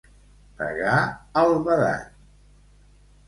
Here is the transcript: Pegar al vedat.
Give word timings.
Pegar 0.61 0.95
al 1.41 1.53
vedat. 1.67 2.09